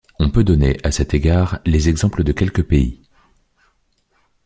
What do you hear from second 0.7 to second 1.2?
à cet